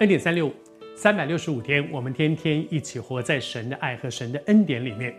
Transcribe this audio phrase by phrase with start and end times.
[0.00, 0.52] 恩典三六五，
[0.96, 5.14] 三百六十五天，我们天天一起活在神的爱和神的恩典里面。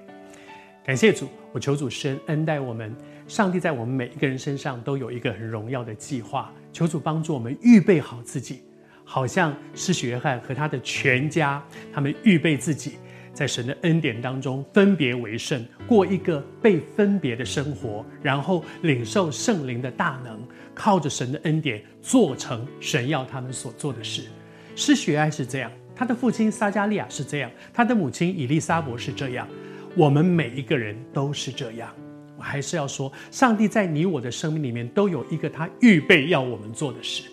[0.83, 2.93] 感谢主，我求主神恩待我们。
[3.25, 8.63] 上帝在我们每一个人身上都有一个很荣耀的计划，求主帮助我们预备好自己，
[9.05, 11.63] 好像是许约翰和他的全家，
[11.93, 12.97] 他们预备自己，
[13.31, 20.37] 在神的恩典当中分别为圣，过一个被分别的生活，然后领受圣灵的大能，
[20.73, 24.23] 靠着神的恩典做成神要他们所做的事。
[24.75, 29.47] 施学爱是这样，他的父亲撒迦利亚是这样，他的母亲以利沙伯是这样，
[29.95, 31.89] 我们每一个人都是这样。
[32.37, 37.23] 我还是要说，上帝在你我的生命里面都有一个他预备要我们做的事，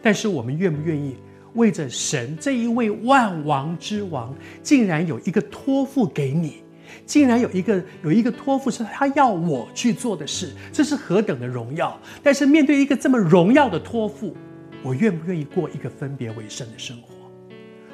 [0.00, 1.16] 但是我们愿不愿意
[1.54, 4.32] 为着神这一位万王之王，
[4.62, 6.62] 竟然有一个托付给你，
[7.04, 12.00] 竟然有一个有一个托付是他要我去做的事，这是何等的荣耀！
[12.22, 14.36] 但是面对一个这么荣耀的托付，
[14.82, 17.14] 我愿不愿意过一个分别为圣的生活？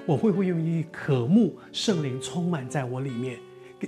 [0.06, 3.39] 我会不会愿意渴慕圣灵充满在我里面，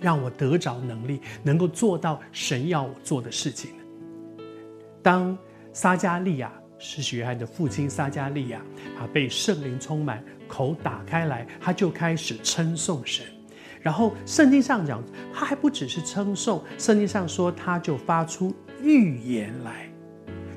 [0.03, 3.71] 让我得着能力，能够做到神要我做的事情？
[5.03, 5.37] 当
[5.73, 8.61] 撒迦利亚，是约翰的父亲撒迦利亚，
[8.99, 13.25] 他被圣灵充满，口打开来，他就开始称颂神。
[13.81, 19.90] 然后圣经上讲，他还不只是称颂，圣经上说他就发出预言来。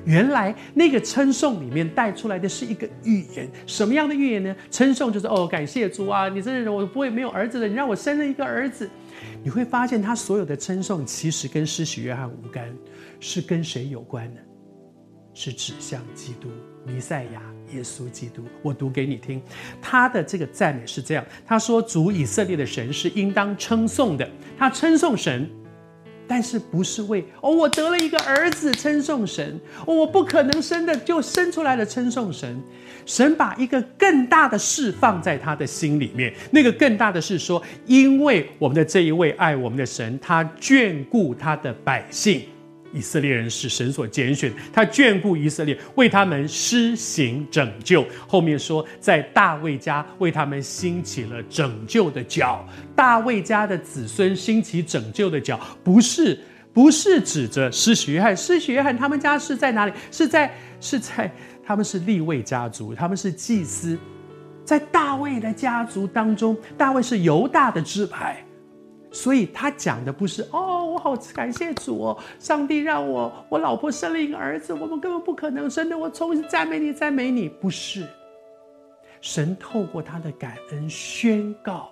[0.04, 4.54] 原来那个称颂里面带出来的是一个预言，什么样的预言呢？
[4.70, 8.88] 称颂就是哦，感谢主啊，你这个人我不会没有儿子的，你让我生了一个儿子。
[9.42, 12.74] 你会发现他所有的称颂其实跟施洗约翰无干，
[13.20, 14.40] 是跟谁有关呢？
[15.32, 16.48] 是指向基督
[16.86, 18.44] 弥赛亚耶稣基督。
[18.62, 19.42] 我读给你听，
[19.82, 25.50] 他的这个赞美是这样，他说：“主以色列的神是应当称颂的。”他称颂神。
[26.26, 32.60] 但是不是为哦，我得了一个儿子称颂神，哦，我不可能生的就生出来了称颂神。
[33.06, 42.42] 神把一个更大的事放在他的心里面，那个更大的是说，因为我们的这一位爱我们的神，他眷顾他的百姓。
[42.94, 48.06] 以色列人是神所拣选，他眷顾以色列，为他们施行拯救。
[48.28, 52.64] 后面说，在大卫家为他们兴起了拯救的脚。
[52.94, 56.38] 大卫家的子孙兴起拯救的脚，不是
[56.72, 59.92] 不是指着施洗约翰，施洗约翰他们家是在哪里？
[60.12, 61.28] 是在是在
[61.66, 63.98] 他们是利未家族，他们是祭司，
[64.64, 68.44] 在大卫的家族当中，大卫是犹大的支派。
[69.14, 77.48] 所以他讲的不是哦，我好感谢主哦，上帝让我我老婆生了一个儿子，我们根本不可能生的，我从此赞美你，赞美你。
[77.48, 78.08] 不是，
[79.20, 81.90] 神透过他的感恩宣告，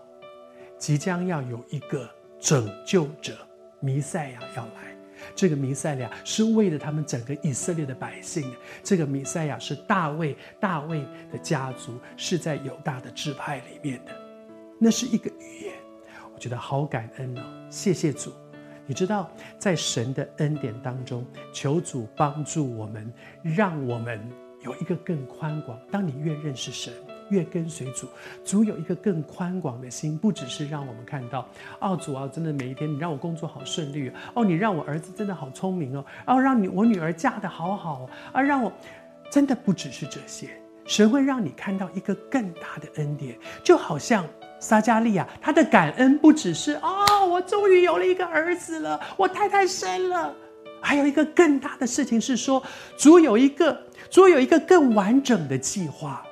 [0.77, 3.35] 即将要有一个拯救者
[3.79, 4.95] 弥赛亚要来。
[5.37, 8.53] 这个弥赛亚是为了他们整个以色列的百姓。
[8.83, 14.11] 这个弥赛亚是大卫，大卫的家族是在犹大的支派里面的，
[14.81, 15.73] 那是一个语言。
[16.43, 18.33] 觉得好感恩哦，谢谢主。
[18.85, 19.31] 你知道，
[19.61, 23.13] 在神的恩典当中，求主帮助我们，
[23.45, 24.21] 让我们
[24.63, 25.79] 有一个更宽广。
[25.89, 26.93] 当你越认识神，
[27.31, 28.09] 越跟随主，
[28.45, 31.47] 主有一个更宽广的心，不只是让我们看到，
[31.79, 38.73] 哦，主啊，真的每一天你让我工作好顺利哦，你让我儿子真的好聪明哦，哦，让你我女儿嫁得好好哦啊，让我
[39.31, 40.51] 真的不只是这些，
[40.85, 44.27] 神会让你看到一个更大的恩典，就好像。
[44.61, 50.33] 撒迦利亚，他的感恩不只是哦，我终于有了一个儿子了，我太太生了，
[50.81, 52.63] 还有一个更大的事情是说，
[52.97, 53.77] 主有一个，
[54.09, 56.25] 主有一个更完整的计划，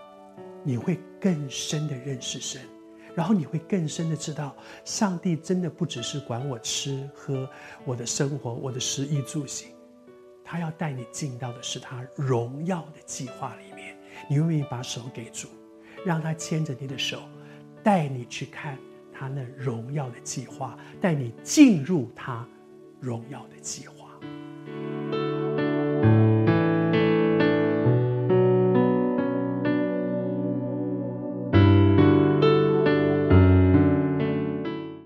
[0.62, 2.62] 你会更深的认识神，
[3.16, 7.50] 然后你会更深的知道，上帝真的不只是管我吃喝，
[7.84, 9.70] 我的生活，我的食衣住行，
[10.44, 13.79] 他要带你进到的是他荣耀的计划里面，
[14.28, 15.48] 你愿意把手给主，
[16.04, 17.22] 让他牵着你的手。
[17.82, 18.76] 带你去看
[19.10, 22.46] 他那荣耀的计划，带你进入他
[23.00, 23.99] 荣耀的计划。